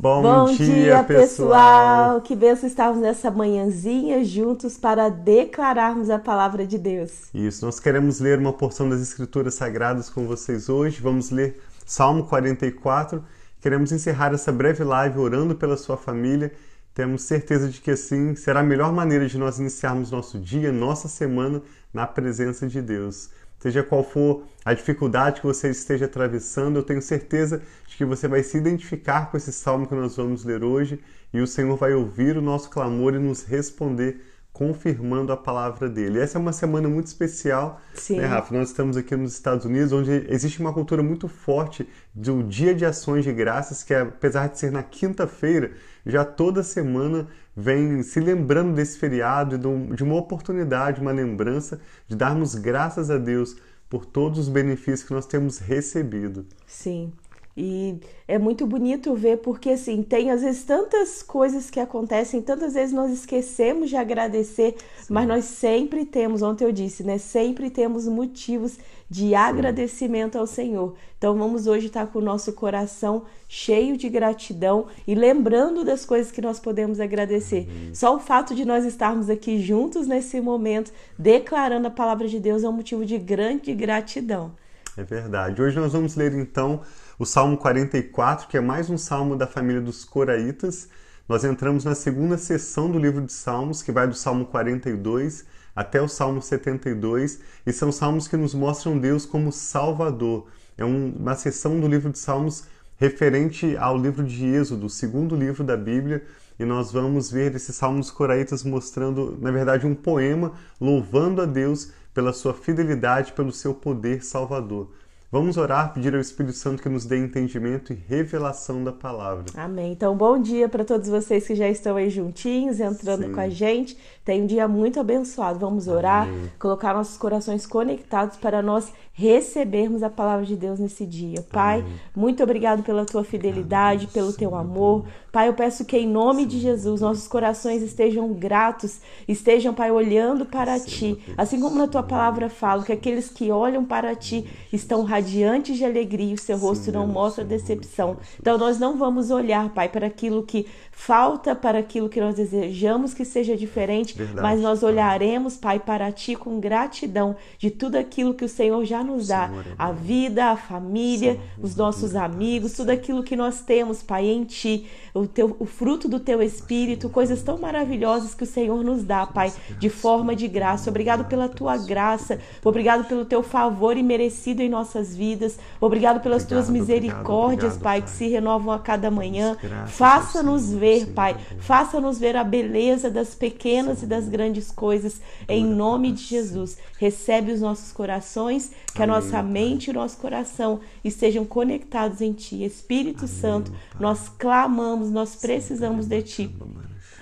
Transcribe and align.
Bom, 0.00 0.22
Bom 0.22 0.46
dia, 0.54 0.66
dia, 0.66 1.02
pessoal. 1.02 1.22
pessoal! 1.22 2.20
Que 2.20 2.36
benção 2.36 2.68
estarmos 2.68 3.02
nessa 3.02 3.32
manhãzinha 3.32 4.24
juntos 4.24 4.78
para 4.78 5.08
declararmos 5.08 6.08
a 6.08 6.20
palavra 6.20 6.64
de 6.64 6.78
Deus. 6.78 7.24
Isso, 7.34 7.66
nós 7.66 7.80
queremos 7.80 8.20
ler 8.20 8.38
uma 8.38 8.52
porção 8.52 8.88
das 8.88 9.00
Escrituras 9.00 9.54
Sagradas 9.54 10.08
com 10.08 10.24
vocês 10.24 10.68
hoje. 10.68 11.00
Vamos 11.02 11.32
ler 11.32 11.60
Salmo 11.84 12.24
44. 12.26 13.24
Queremos 13.60 13.90
encerrar 13.90 14.32
essa 14.32 14.52
breve 14.52 14.84
live 14.84 15.18
orando 15.18 15.56
pela 15.56 15.76
sua 15.76 15.96
família. 15.96 16.52
Temos 16.94 17.22
certeza 17.22 17.68
de 17.68 17.80
que 17.80 17.90
assim 17.90 18.36
será 18.36 18.60
a 18.60 18.62
melhor 18.62 18.92
maneira 18.92 19.26
de 19.26 19.36
nós 19.36 19.58
iniciarmos 19.58 20.12
nosso 20.12 20.38
dia, 20.38 20.70
nossa 20.70 21.08
semana 21.08 21.60
na 21.92 22.06
presença 22.06 22.68
de 22.68 22.80
Deus. 22.80 23.30
Seja 23.58 23.82
qual 23.82 24.04
for 24.04 24.44
a 24.64 24.72
dificuldade 24.72 25.40
que 25.40 25.46
você 25.46 25.70
esteja 25.70 26.04
atravessando, 26.04 26.76
eu 26.76 26.82
tenho 26.82 27.02
certeza 27.02 27.60
de 27.88 27.96
que 27.96 28.04
você 28.04 28.28
vai 28.28 28.42
se 28.42 28.56
identificar 28.56 29.30
com 29.30 29.36
esse 29.36 29.52
salmo 29.52 29.86
que 29.86 29.94
nós 29.94 30.16
vamos 30.16 30.44
ler 30.44 30.62
hoje 30.62 31.00
e 31.32 31.40
o 31.40 31.46
Senhor 31.46 31.76
vai 31.76 31.92
ouvir 31.92 32.36
o 32.36 32.42
nosso 32.42 32.70
clamor 32.70 33.14
e 33.14 33.18
nos 33.18 33.44
responder 33.44 34.20
confirmando 34.58 35.32
a 35.32 35.36
palavra 35.36 35.88
dele. 35.88 36.18
Essa 36.18 36.36
é 36.36 36.40
uma 36.40 36.52
semana 36.52 36.88
muito 36.88 37.06
especial, 37.06 37.80
Sim. 37.94 38.16
né, 38.16 38.26
Rafa? 38.26 38.52
Nós 38.52 38.70
estamos 38.70 38.96
aqui 38.96 39.14
nos 39.14 39.34
Estados 39.34 39.64
Unidos, 39.64 39.92
onde 39.92 40.26
existe 40.28 40.58
uma 40.58 40.72
cultura 40.72 41.00
muito 41.00 41.28
forte 41.28 41.88
do 42.12 42.42
Dia 42.42 42.74
de 42.74 42.84
Ações 42.84 43.22
de 43.22 43.32
Graças, 43.32 43.84
que 43.84 43.94
apesar 43.94 44.48
de 44.48 44.58
ser 44.58 44.72
na 44.72 44.82
quinta-feira, 44.82 45.70
já 46.04 46.24
toda 46.24 46.64
semana 46.64 47.28
vem 47.60 48.04
se 48.04 48.20
lembrando 48.20 48.72
desse 48.72 48.96
feriado 48.96 49.56
e 49.56 49.58
de 49.58 49.66
um- 49.66 49.92
uma 50.04 50.14
oportunidade, 50.14 51.00
uma 51.00 51.10
lembrança 51.10 51.80
de 52.06 52.14
darmos 52.14 52.54
graças 52.54 53.10
a 53.10 53.18
Deus 53.18 53.56
por 53.90 54.06
todos 54.06 54.38
os 54.38 54.48
benefícios 54.48 55.02
que 55.02 55.12
nós 55.12 55.26
temos 55.26 55.58
recebido. 55.58 56.46
Sim. 56.66 57.12
E 57.60 57.98
é 58.28 58.38
muito 58.38 58.64
bonito 58.64 59.16
ver 59.16 59.38
porque 59.38 59.70
assim, 59.70 60.00
tem 60.04 60.30
às 60.30 60.42
vezes 60.42 60.62
tantas 60.62 61.24
coisas 61.24 61.68
que 61.68 61.80
acontecem, 61.80 62.40
tantas 62.40 62.74
vezes 62.74 62.94
nós 62.94 63.10
esquecemos 63.10 63.90
de 63.90 63.96
agradecer, 63.96 64.76
mas 65.10 65.26
nós 65.26 65.44
sempre 65.46 66.04
temos, 66.04 66.40
ontem 66.40 66.64
eu 66.64 66.70
disse, 66.70 67.02
né? 67.02 67.18
Sempre 67.18 67.68
temos 67.68 68.06
motivos 68.06 68.78
de 69.10 69.34
agradecimento 69.34 70.38
ao 70.38 70.46
Senhor. 70.46 70.94
Então 71.18 71.36
vamos 71.36 71.66
hoje 71.66 71.88
estar 71.88 72.06
com 72.06 72.20
o 72.20 72.22
nosso 72.22 72.52
coração 72.52 73.24
cheio 73.48 73.96
de 73.96 74.08
gratidão 74.08 74.86
e 75.04 75.16
lembrando 75.16 75.82
das 75.82 76.04
coisas 76.04 76.30
que 76.30 76.40
nós 76.40 76.60
podemos 76.60 77.00
agradecer. 77.00 77.66
Só 77.92 78.14
o 78.14 78.20
fato 78.20 78.54
de 78.54 78.64
nós 78.64 78.84
estarmos 78.84 79.28
aqui 79.28 79.60
juntos 79.60 80.06
nesse 80.06 80.40
momento, 80.40 80.92
declarando 81.18 81.88
a 81.88 81.90
palavra 81.90 82.28
de 82.28 82.38
Deus, 82.38 82.62
é 82.62 82.68
um 82.68 82.72
motivo 82.72 83.04
de 83.04 83.18
grande 83.18 83.74
gratidão. 83.74 84.52
É 84.96 85.02
verdade. 85.02 85.60
Hoje 85.60 85.76
nós 85.78 85.92
vamos 85.92 86.14
ler 86.14 86.32
então 86.34 86.80
o 87.18 87.26
Salmo 87.26 87.56
44, 87.56 88.46
que 88.46 88.56
é 88.56 88.60
mais 88.60 88.88
um 88.88 88.96
salmo 88.96 89.34
da 89.34 89.44
família 89.44 89.80
dos 89.80 90.04
Coraitas. 90.04 90.88
Nós 91.28 91.42
entramos 91.42 91.84
na 91.84 91.96
segunda 91.96 92.38
sessão 92.38 92.88
do 92.88 92.96
livro 92.96 93.20
de 93.20 93.32
Salmos, 93.32 93.82
que 93.82 93.90
vai 93.90 94.06
do 94.06 94.14
Salmo 94.14 94.46
42 94.46 95.44
até 95.74 96.00
o 96.00 96.06
Salmo 96.06 96.40
72, 96.40 97.40
e 97.66 97.72
são 97.72 97.90
salmos 97.90 98.28
que 98.28 98.36
nos 98.36 98.54
mostram 98.54 98.96
Deus 98.96 99.26
como 99.26 99.50
Salvador. 99.50 100.46
É 100.76 100.84
um- 100.84 101.12
uma 101.18 101.34
sessão 101.34 101.80
do 101.80 101.88
livro 101.88 102.12
de 102.12 102.20
Salmos 102.20 102.64
referente 102.96 103.76
ao 103.76 103.98
livro 103.98 104.24
de 104.24 104.46
Êxodo, 104.46 104.86
o 104.86 104.90
segundo 104.90 105.34
livro 105.34 105.64
da 105.64 105.76
Bíblia, 105.76 106.24
e 106.56 106.64
nós 106.64 106.92
vamos 106.92 107.32
ver 107.32 107.52
esses 107.52 107.74
salmos 107.74 108.12
coraitas 108.12 108.62
mostrando, 108.62 109.36
na 109.40 109.50
verdade, 109.50 109.86
um 109.86 109.94
poema 109.94 110.52
louvando 110.80 111.42
a 111.42 111.46
Deus 111.46 111.90
pela 112.14 112.32
sua 112.32 112.54
fidelidade, 112.54 113.32
pelo 113.32 113.52
seu 113.52 113.74
poder 113.74 114.24
salvador. 114.24 114.88
Vamos 115.30 115.58
orar, 115.58 115.92
pedir 115.92 116.14
ao 116.14 116.20
Espírito 116.22 116.56
Santo 116.56 116.82
que 116.82 116.88
nos 116.88 117.04
dê 117.04 117.18
entendimento 117.18 117.92
e 117.92 117.96
revelação 118.08 118.82
da 118.82 118.92
palavra. 118.92 119.44
Amém. 119.56 119.92
Então, 119.92 120.16
bom 120.16 120.40
dia 120.40 120.70
para 120.70 120.86
todos 120.86 121.06
vocês 121.06 121.46
que 121.46 121.54
já 121.54 121.68
estão 121.68 121.96
aí 121.96 122.08
juntinhos, 122.08 122.80
entrando 122.80 123.26
Sim. 123.26 123.32
com 123.34 123.40
a 123.40 123.50
gente. 123.50 123.94
Tem 124.24 124.42
um 124.42 124.46
dia 124.46 124.66
muito 124.66 124.98
abençoado. 124.98 125.58
Vamos 125.58 125.86
orar, 125.86 126.26
colocar 126.58 126.94
nossos 126.94 127.18
corações 127.18 127.66
conectados 127.66 128.38
para 128.38 128.62
nós 128.62 128.90
recebermos 129.18 130.04
a 130.04 130.08
palavra 130.08 130.46
de 130.46 130.54
Deus 130.54 130.78
nesse 130.78 131.04
dia. 131.04 131.44
Pai, 131.50 131.84
muito 132.14 132.40
obrigado 132.40 132.84
pela 132.84 133.04
tua 133.04 133.24
fidelidade, 133.24 134.06
pelo 134.06 134.32
teu 134.32 134.54
amor. 134.54 135.06
Pai, 135.32 135.48
eu 135.48 135.54
peço 135.54 135.84
que 135.84 135.96
em 135.96 136.06
nome 136.06 136.46
de 136.46 136.60
Jesus 136.60 137.00
nossos 137.00 137.26
corações 137.26 137.82
estejam 137.82 138.32
gratos, 138.32 139.00
estejam, 139.26 139.74
Pai, 139.74 139.90
olhando 139.90 140.46
para 140.46 140.78
ti. 140.78 141.18
Assim 141.36 141.60
como 141.60 141.76
na 141.76 141.88
tua 141.88 142.02
palavra 142.02 142.48
fala, 142.48 142.84
que 142.84 142.92
aqueles 142.92 143.28
que 143.28 143.50
olham 143.50 143.84
para 143.84 144.14
ti 144.14 144.48
estão 144.72 145.02
radiantes 145.18 145.76
de 145.76 145.84
alegria 145.84 146.34
o 146.34 146.38
seu 146.38 146.56
rosto 146.56 146.92
não 146.92 147.02
Deus, 147.02 147.12
mostra 147.12 147.44
de 147.44 147.50
decepção. 147.50 148.10
Jesus. 148.10 148.36
Então 148.40 148.58
nós 148.58 148.78
não 148.78 148.96
vamos 148.96 149.30
olhar, 149.30 149.68
Pai, 149.70 149.88
para 149.88 150.06
aquilo 150.06 150.42
que 150.42 150.66
falta, 150.92 151.54
para 151.54 151.78
aquilo 151.78 152.08
que 152.08 152.20
nós 152.20 152.34
desejamos 152.34 153.14
que 153.14 153.24
seja 153.24 153.56
diferente, 153.56 154.16
Verdade, 154.16 154.40
mas 154.40 154.60
nós 154.60 154.82
olharemos, 154.82 155.56
Pai, 155.56 155.78
para 155.78 156.10
Ti 156.10 156.34
com 156.34 156.60
gratidão 156.60 157.36
de 157.58 157.70
tudo 157.70 157.96
aquilo 157.96 158.34
que 158.34 158.44
o 158.44 158.48
Senhor 158.48 158.84
já 158.84 159.02
nos 159.02 159.28
dá, 159.28 159.48
Senhor, 159.48 159.64
é 159.66 159.74
a 159.78 159.92
vida, 159.92 160.44
a 160.46 160.56
família, 160.56 161.34
Senhor, 161.34 161.46
os 161.60 161.76
nossos 161.76 162.14
amigos, 162.14 162.72
tudo 162.72 162.90
aquilo 162.90 163.22
que 163.22 163.36
nós 163.36 163.60
temos, 163.60 164.02
Pai, 164.02 164.26
em 164.26 164.44
Ti, 164.44 164.86
o, 165.14 165.26
teu, 165.26 165.56
o 165.58 165.64
fruto 165.64 166.08
do 166.08 166.20
Teu 166.20 166.42
Espírito, 166.42 167.08
coisas 167.08 167.42
tão 167.42 167.58
maravilhosas 167.58 168.34
que 168.34 168.44
o 168.44 168.46
Senhor 168.46 168.82
nos 168.84 169.04
dá, 169.04 169.26
Pai, 169.26 169.52
de 169.78 169.88
forma 169.88 170.34
de 170.34 170.48
graça. 170.48 170.90
Obrigado 170.90 171.24
pela 171.24 171.48
Tua 171.48 171.76
graça, 171.76 172.40
obrigado 172.64 173.06
pelo 173.06 173.24
Teu 173.24 173.42
favor 173.42 173.96
imerecido 173.96 174.62
em 174.62 174.68
nossas 174.68 175.07
vidas, 175.14 175.58
obrigado 175.80 176.20
pelas 176.20 176.44
Tuas 176.44 176.68
Obrigado, 176.68 176.90
obrigado, 176.90 177.16
misericórdias, 177.16 177.74
obrigado, 177.74 177.82
Pai, 177.82 178.00
Pai. 178.00 178.02
que 178.02 178.10
se 178.10 178.28
renovam 178.28 178.72
a 178.72 178.78
cada 178.78 179.10
manhã. 179.10 179.56
Faça-nos 179.86 180.62
Senhor, 180.62 180.80
ver, 180.80 181.00
Senhor, 181.00 181.14
Pai. 181.14 181.36
Faça-nos 181.58 182.18
ver 182.18 182.36
a 182.36 182.44
beleza 182.44 183.10
das 183.10 183.34
pequenas 183.34 184.02
e 184.02 184.06
das 184.06 184.28
grandes 184.28 184.70
coisas. 184.70 185.20
Em 185.48 185.64
nome 185.64 186.08
Pai, 186.08 186.16
de 186.16 186.22
Jesus. 186.22 186.78
Recebe 186.98 187.52
os 187.52 187.60
nossos 187.60 187.92
corações, 187.92 188.72
que 188.94 189.02
a 189.02 189.04
Amém, 189.04 189.14
nossa 189.16 189.42
Pai. 189.42 189.42
mente 189.42 189.86
e 189.88 189.90
o 189.90 189.94
nosso 189.94 190.16
coração 190.18 190.80
estejam 191.04 191.44
conectados 191.44 192.20
em 192.20 192.32
Ti. 192.32 192.64
Espírito 192.64 193.26
Santo, 193.26 193.72
nós 193.98 194.28
clamamos, 194.28 195.10
nós 195.10 195.36
precisamos 195.36 196.06
de 196.06 196.22
Ti 196.22 196.54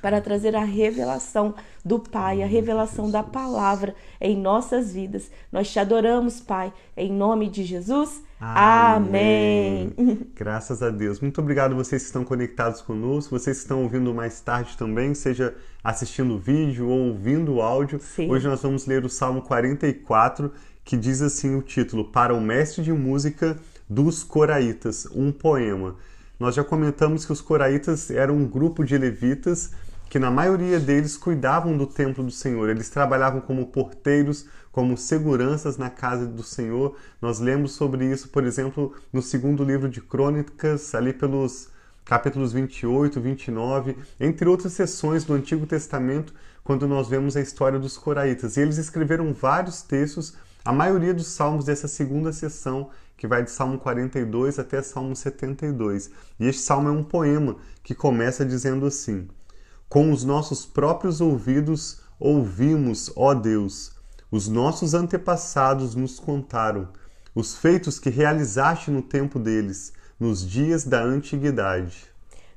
para 0.07 0.21
trazer 0.21 0.55
a 0.55 0.63
revelação 0.63 1.53
do 1.85 1.99
Pai, 1.99 2.41
a 2.41 2.47
revelação 2.47 3.11
da 3.11 3.25
palavra 3.25 3.93
em 4.21 4.41
nossas 4.41 4.93
vidas. 4.93 5.29
Nós 5.51 5.69
te 5.69 5.81
adoramos, 5.81 6.41
Pai, 6.41 6.73
em 6.97 7.11
nome 7.11 7.51
de 7.51 7.65
Jesus. 7.65 8.23
Amém. 8.39 9.93
Graças 10.37 10.81
a 10.81 10.91
Deus. 10.91 11.19
Muito 11.19 11.41
obrigado 11.41 11.75
vocês 11.75 12.03
que 12.03 12.07
estão 12.07 12.25
conectados 12.25 12.83
conosco, 12.83 13.37
vocês 13.37 13.57
que 13.57 13.63
estão 13.65 13.83
ouvindo 13.83 14.15
mais 14.15 14.41
tarde 14.41 14.77
também, 14.77 15.13
seja 15.13 15.57
assistindo 15.83 16.35
o 16.35 16.39
vídeo 16.39 16.87
ou 16.87 17.09
ouvindo 17.09 17.55
o 17.55 17.61
áudio. 17.61 17.99
Sim. 17.99 18.31
Hoje 18.31 18.47
nós 18.47 18.63
vamos 18.63 18.87
ler 18.87 19.05
o 19.05 19.09
Salmo 19.09 19.43
44, 19.43 20.53
que 20.85 20.97
diz 20.97 21.21
assim 21.21 21.57
o 21.57 21.63
título: 21.63 22.13
Para 22.13 22.33
o 22.33 22.41
mestre 22.41 22.85
de 22.85 22.93
música 22.93 23.57
dos 23.91 24.23
Coraitas, 24.23 25.09
um 25.13 25.33
poema. 25.33 25.97
Nós 26.39 26.55
já 26.55 26.63
comentamos 26.63 27.25
que 27.25 27.33
os 27.33 27.41
Coraitas 27.41 28.09
eram 28.09 28.37
um 28.37 28.47
grupo 28.47 28.85
de 28.85 28.97
levitas 28.97 29.73
que 30.09 30.19
na 30.19 30.31
maioria 30.31 30.79
deles 30.79 31.17
cuidavam 31.17 31.77
do 31.77 31.87
templo 31.87 32.25
do 32.25 32.31
Senhor. 32.31 32.69
Eles 32.69 32.89
trabalhavam 32.89 33.41
como 33.41 33.67
porteiros, 33.67 34.47
como 34.71 34.97
seguranças 34.97 35.77
na 35.77 35.91
casa 35.91 36.27
do 36.27 36.43
Senhor. 36.43 36.97
Nós 37.21 37.41
lemos 37.41 37.73
sobre 37.73 38.05
isso, 38.05 38.29
por 38.29 38.45
exemplo, 38.45 38.95
no 39.13 39.21
segundo 39.21 39.65
livro 39.65 39.89
de 39.89 40.01
Crônicas, 40.01 40.95
ali 40.95 41.13
pelos 41.13 41.69
capítulos 42.05 42.53
28, 42.53 43.21
29, 43.21 43.97
entre 44.21 44.49
outras 44.49 44.73
seções 44.75 45.25
do 45.25 45.35
Antigo 45.35 45.67
Testamento, 45.67 46.33
quando 46.63 46.87
nós 46.87 47.09
vemos 47.09 47.37
a 47.37 47.41
história 47.41 47.79
dos 47.79 47.99
coraitas. 47.99 48.57
E 48.57 48.61
eles 48.61 48.79
escreveram 48.79 49.33
vários 49.33 49.83
textos, 49.83 50.35
a 50.65 50.73
maioria 50.73 51.13
dos 51.13 51.27
salmos 51.27 51.65
dessa 51.65 51.89
segunda 51.89 52.33
seção, 52.33 52.91
que 53.17 53.27
vai 53.27 53.43
de 53.43 53.51
Salmo 53.51 53.79
42 53.79 54.59
até 54.59 54.83
Salmo 54.83 55.17
72. 55.17 56.11
E 56.39 56.47
este 56.47 56.63
salmo 56.63 56.89
é 56.89 56.93
um 56.93 57.03
poema 57.03 57.57
que 57.83 57.95
começa 57.95 58.45
dizendo 58.45 58.87
assim: 58.87 59.27
Com 59.89 60.11
os 60.11 60.25
nossos 60.25 60.67
próprios 60.67 61.21
ouvidos 61.21 62.01
ouvimos, 62.19 63.11
ó 63.15 63.35
Deus, 63.35 63.93
os 64.31 64.49
nossos 64.49 64.95
antepassados 64.95 65.95
nos 65.95 66.19
contaram 66.19 66.89
os 67.35 67.55
feitos 67.55 67.99
que 67.99 68.11
realizaste 68.11 68.91
no 68.91 69.03
tempo 69.03 69.39
deles, 69.39 69.93
nos 70.19 70.45
dias 70.49 70.85
da 70.85 71.03
antiguidade. 71.03 72.07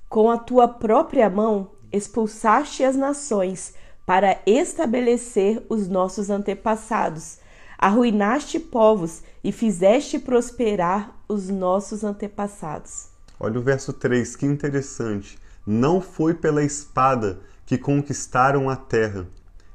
Com 0.08 0.31
a 0.31 0.38
tua 0.38 0.68
própria 0.68 1.30
mão 1.30 1.72
expulsaste 1.92 2.84
as 2.84 2.96
nações 2.96 3.74
para 4.06 4.42
estabelecer 4.46 5.64
os 5.70 5.88
nossos 5.88 6.30
antepassados. 6.30 7.38
Arruinaste 7.78 8.60
povos 8.60 9.22
e 9.44 9.52
fizeste 9.52 10.18
prosperar 10.18 11.16
os 11.28 11.50
nossos 11.50 12.04
antepassados. 12.04 13.10
Olha 13.40 13.60
o 13.60 13.64
verso 13.64 13.94
3, 13.94 14.36
que 14.36 14.46
interessante. 14.46 15.38
Não 15.71 16.01
foi 16.01 16.33
pela 16.33 16.63
espada 16.63 17.42
que 17.63 17.77
conquistaram 17.77 18.71
a 18.71 18.75
terra, 18.75 19.27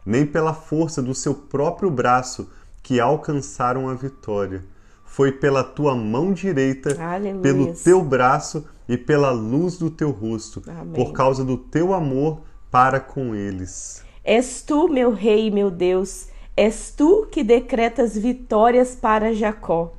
nem 0.04 0.26
pela 0.26 0.52
força 0.52 1.00
do 1.00 1.14
seu 1.14 1.32
próprio 1.32 1.88
braço 1.88 2.50
que 2.82 2.98
alcançaram 2.98 3.88
a 3.88 3.94
vitória. 3.94 4.64
foi 5.04 5.30
pela 5.30 5.62
tua 5.62 5.94
mão 5.94 6.32
direita, 6.32 7.00
Aleluia. 7.00 7.40
pelo 7.40 7.72
teu 7.74 8.02
braço 8.02 8.66
e 8.88 8.98
pela 8.98 9.30
luz 9.30 9.78
do 9.78 9.88
teu 9.88 10.10
rosto, 10.10 10.60
Amém. 10.66 10.92
por 10.92 11.12
causa 11.12 11.44
do 11.44 11.56
teu 11.56 11.94
amor 11.94 12.40
para 12.72 12.98
com 12.98 13.32
eles. 13.32 14.02
És 14.24 14.62
tu, 14.62 14.88
meu 14.88 15.12
rei, 15.12 15.48
meu 15.48 15.70
Deus, 15.70 16.26
és 16.56 16.90
tu 16.90 17.28
que 17.30 17.44
decretas 17.44 18.18
vitórias 18.18 18.96
para 18.96 19.32
Jacó. 19.32 19.92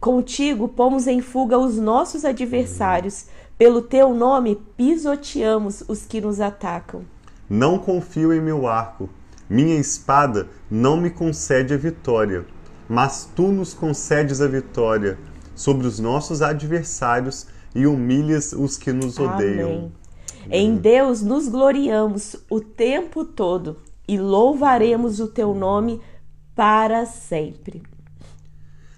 Contigo 0.00 0.66
pomos 0.68 1.06
em 1.06 1.20
fuga 1.20 1.58
os 1.58 1.76
nossos 1.76 2.24
adversários, 2.24 3.26
pelo 3.62 3.80
teu 3.80 4.12
nome 4.12 4.56
pisoteamos 4.76 5.84
os 5.86 6.04
que 6.04 6.20
nos 6.20 6.40
atacam. 6.40 7.04
Não 7.48 7.78
confio 7.78 8.32
em 8.32 8.40
meu 8.40 8.66
arco, 8.66 9.08
minha 9.48 9.76
espada 9.76 10.48
não 10.68 10.96
me 10.96 11.10
concede 11.10 11.72
a 11.72 11.76
vitória, 11.76 12.44
mas 12.88 13.30
tu 13.36 13.52
nos 13.52 13.72
concedes 13.72 14.40
a 14.40 14.48
vitória 14.48 15.16
sobre 15.54 15.86
os 15.86 16.00
nossos 16.00 16.42
adversários 16.42 17.46
e 17.72 17.86
humilhas 17.86 18.52
os 18.52 18.76
que 18.76 18.92
nos 18.92 19.20
odeiam. 19.20 19.70
Amém. 19.70 19.92
Em 20.50 20.74
Deus 20.74 21.22
nos 21.22 21.46
gloriamos 21.46 22.34
o 22.50 22.60
tempo 22.60 23.24
todo 23.24 23.76
e 24.08 24.18
louvaremos 24.18 25.20
o 25.20 25.28
teu 25.28 25.54
nome 25.54 26.00
para 26.52 27.06
sempre. 27.06 27.80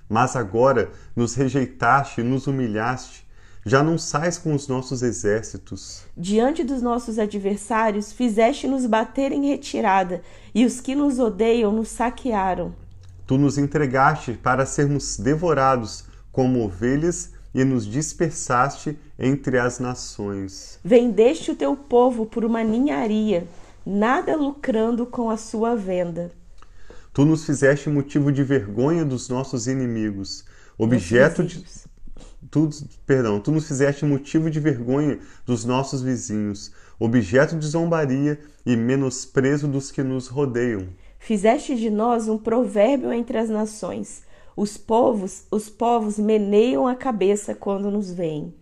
Mas 0.08 0.34
agora 0.34 0.90
nos 1.14 1.34
rejeitaste 1.34 2.22
e 2.22 2.24
nos 2.24 2.46
humilhaste, 2.46 3.23
já 3.64 3.82
não 3.82 3.96
sais 3.96 4.36
com 4.36 4.54
os 4.54 4.68
nossos 4.68 5.02
exércitos. 5.02 6.02
Diante 6.16 6.62
dos 6.62 6.82
nossos 6.82 7.18
adversários, 7.18 8.12
fizeste-nos 8.12 8.84
bater 8.86 9.32
em 9.32 9.48
retirada, 9.48 10.22
e 10.54 10.64
os 10.64 10.80
que 10.80 10.94
nos 10.94 11.18
odeiam 11.18 11.72
nos 11.72 11.88
saquearam. 11.88 12.74
Tu 13.26 13.38
nos 13.38 13.56
entregaste 13.56 14.34
para 14.34 14.66
sermos 14.66 15.16
devorados 15.16 16.04
como 16.30 16.62
ovelhas 16.62 17.32
e 17.54 17.64
nos 17.64 17.86
dispersaste 17.86 18.98
entre 19.18 19.58
as 19.58 19.78
nações. 19.78 20.78
Vendeste 20.84 21.52
o 21.52 21.56
teu 21.56 21.74
povo 21.74 22.26
por 22.26 22.44
uma 22.44 22.62
ninharia, 22.62 23.46
nada 23.86 24.36
lucrando 24.36 25.06
com 25.06 25.30
a 25.30 25.36
sua 25.36 25.74
venda. 25.74 26.32
Tu 27.14 27.24
nos 27.24 27.46
fizeste 27.46 27.88
motivo 27.88 28.32
de 28.32 28.42
vergonha 28.42 29.04
dos 29.04 29.28
nossos 29.28 29.68
inimigos, 29.68 30.44
objeto 30.76 31.44
de. 31.44 31.64
Tu, 32.50 32.68
perdão, 33.06 33.40
tu 33.40 33.50
nos 33.50 33.66
fizeste 33.66 34.04
motivo 34.04 34.50
de 34.50 34.60
vergonha 34.60 35.18
dos 35.44 35.64
nossos 35.64 36.02
vizinhos, 36.02 36.72
objeto 36.98 37.56
de 37.56 37.66
zombaria 37.66 38.40
e 38.64 38.76
menosprezo 38.76 39.66
dos 39.66 39.90
que 39.90 40.02
nos 40.02 40.28
rodeiam. 40.28 40.88
Fizeste 41.18 41.74
de 41.74 41.90
nós 41.90 42.28
um 42.28 42.38
provérbio 42.38 43.12
entre 43.12 43.38
as 43.38 43.48
nações. 43.48 44.22
Os 44.56 44.76
povos, 44.76 45.44
os 45.50 45.68
povos 45.68 46.18
meneiam 46.18 46.86
a 46.86 46.94
cabeça 46.94 47.54
quando 47.54 47.90
nos 47.90 48.12
veem. 48.12 48.54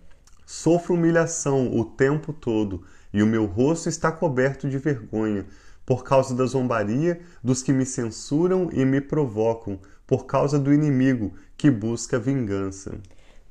Sofro 0.46 0.94
humilhação 0.94 1.76
o 1.76 1.84
tempo 1.84 2.32
todo, 2.32 2.82
e 3.12 3.22
o 3.22 3.26
meu 3.26 3.44
rosto 3.44 3.88
está 3.88 4.10
coberto 4.10 4.68
de 4.68 4.78
vergonha, 4.78 5.46
por 5.84 6.04
causa 6.04 6.34
da 6.34 6.46
zombaria 6.46 7.20
dos 7.42 7.62
que 7.62 7.72
me 7.72 7.84
censuram 7.84 8.70
e 8.72 8.84
me 8.84 9.00
provocam, 9.00 9.78
por 10.06 10.24
causa 10.24 10.58
do 10.58 10.72
inimigo 10.72 11.32
que 11.56 11.70
busca 11.70 12.18
vingança. 12.18 12.98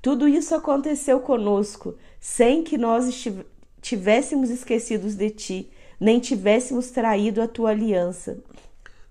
Tudo 0.01 0.27
isso 0.27 0.55
aconteceu 0.55 1.19
conosco, 1.19 1.95
sem 2.19 2.63
que 2.63 2.77
nós 2.77 3.27
tivéssemos 3.81 4.49
esquecidos 4.49 5.15
de 5.15 5.29
ti, 5.29 5.71
nem 5.99 6.19
tivéssemos 6.19 6.89
traído 6.89 7.41
a 7.41 7.47
tua 7.47 7.69
aliança. 7.69 8.39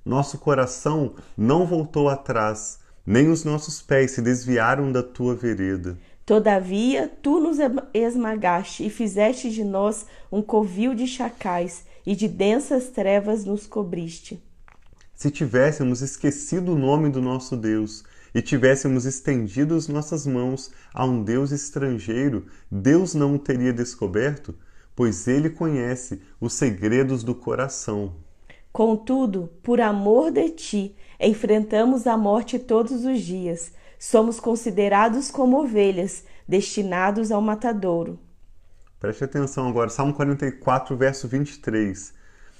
Nosso 0.04 0.38
coração 0.38 1.14
não 1.36 1.64
voltou 1.66 2.08
atrás, 2.08 2.80
nem 3.06 3.28
os 3.28 3.44
nossos 3.44 3.80
pés 3.80 4.12
se 4.12 4.22
desviaram 4.22 4.90
da 4.90 5.02
tua 5.02 5.34
vereda. 5.34 5.96
Todavia, 6.26 7.10
tu 7.22 7.38
nos 7.38 7.58
esmagaste 7.92 8.84
e 8.84 8.90
fizeste 8.90 9.50
de 9.50 9.64
nós 9.64 10.06
um 10.30 10.42
covil 10.42 10.94
de 10.94 11.06
chacais, 11.06 11.84
e 12.06 12.14
de 12.16 12.28
densas 12.28 12.88
trevas 12.88 13.44
nos 13.44 13.66
cobriste. 13.66 14.42
Se 15.14 15.30
tivéssemos 15.30 16.00
esquecido 16.00 16.72
o 16.74 16.78
nome 16.78 17.10
do 17.10 17.20
nosso 17.20 17.56
Deus 17.56 18.02
e 18.34 18.40
tivéssemos 18.40 19.04
estendido 19.04 19.74
as 19.74 19.88
nossas 19.88 20.26
mãos 20.26 20.70
a 20.94 21.04
um 21.04 21.22
Deus 21.22 21.50
estrangeiro, 21.50 22.46
Deus 22.70 23.14
não 23.14 23.34
o 23.34 23.38
teria 23.38 23.72
descoberto, 23.72 24.54
pois 24.94 25.26
ele 25.26 25.50
conhece 25.50 26.20
os 26.40 26.52
segredos 26.54 27.22
do 27.22 27.34
coração. 27.34 28.14
Contudo, 28.72 29.50
por 29.62 29.80
amor 29.80 30.30
de 30.30 30.48
ti, 30.50 30.96
enfrentamos 31.18 32.06
a 32.06 32.16
morte 32.16 32.58
todos 32.58 33.04
os 33.04 33.20
dias. 33.20 33.72
Somos 33.98 34.38
considerados 34.38 35.30
como 35.30 35.60
ovelhas, 35.60 36.24
destinados 36.46 37.32
ao 37.32 37.42
matadouro. 37.42 38.18
Preste 39.00 39.24
atenção 39.24 39.68
agora, 39.68 39.90
Salmo 39.90 40.14
44, 40.14 40.96
verso 40.96 41.26
23. 41.26 42.12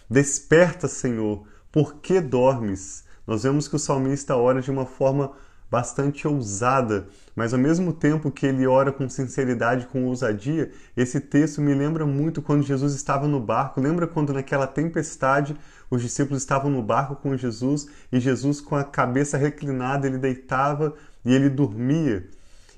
Desperta, 0.09 0.89
Senhor, 0.89 1.47
por 1.71 1.97
que 1.97 2.21
dormes? 2.21 3.05
Nós 3.27 3.45
vemos 3.45 3.69
que 3.69 3.77
o 3.77 3.79
salmista 3.79 4.37
ora 4.37 4.61
de 4.61 4.71
uma 4.71 4.87
forma 4.87 5.33
bastante 5.71 6.27
ousada, 6.27 7.07
mas 7.37 7.55
ao 7.55 7.61
mesmo 7.61 7.93
tempo 7.93 8.31
que 8.31 8.45
ele 8.45 8.67
ora 8.67 8.91
com 8.91 9.09
sinceridade, 9.09 9.87
com 9.87 10.05
ousadia, 10.05 10.73
esse 10.97 11.21
texto 11.21 11.61
me 11.61 11.73
lembra 11.73 12.05
muito 12.05 12.43
quando 12.43 12.67
Jesus 12.67 12.95
estava 12.95 13.29
no 13.29 13.39
barco. 13.39 13.81
Lembra 13.81 14.07
quando 14.07 14.33
naquela 14.33 14.67
tempestade 14.67 15.57
os 15.89 16.03
discípulos 16.03 16.43
estavam 16.43 16.71
no 16.71 16.83
barco 16.83 17.17
com 17.17 17.37
Jesus 17.37 17.87
e 18.11 18.19
Jesus 18.19 18.61
com 18.61 18.75
a 18.75 18.83
cabeça 18.83 19.39
reclinada, 19.39 20.07
ele 20.07 20.19
deitava 20.19 20.95
e 21.25 21.33
ele 21.33 21.49
dormia. 21.49 22.27